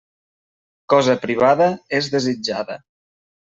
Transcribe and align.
Cosa 0.93 1.17
privada 1.27 1.69
és 2.01 2.11
desitjada. 2.19 2.83